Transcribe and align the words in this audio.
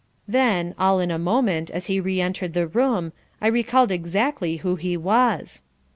Then, 0.27 0.73
all 0.79 0.99
in 0.99 1.11
a 1.11 1.19
moment, 1.19 1.69
as 1.69 1.85
he 1.85 1.99
re 1.99 2.19
entered 2.19 2.55
the 2.55 2.65
room, 2.65 3.13
I 3.39 3.45
recalled 3.45 3.91
exactly 3.91 4.55
who 4.57 4.75
he 4.75 4.97
was. 4.97 5.61